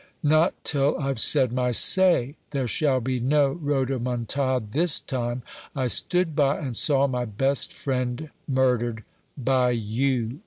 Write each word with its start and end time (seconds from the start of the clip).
"Not 0.23 0.55
till 0.63 0.97
I've 0.97 1.19
said 1.19 1.53
my 1.53 1.69
say. 1.69 2.33
There 2.49 2.67
shall 2.67 2.99
be 3.01 3.19
no 3.19 3.53
rhodomontade 3.63 4.71
this 4.71 4.99
time. 4.99 5.43
I 5.75 5.85
stood 5.85 6.35
by 6.35 6.57
and 6.57 6.75
saw 6.75 7.05
my 7.05 7.25
best 7.25 7.71
friend 7.71 8.31
murdered 8.47 9.03
by 9.37 9.69
you. 9.93 10.39